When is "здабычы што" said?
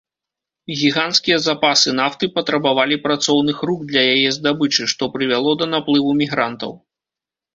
4.37-5.03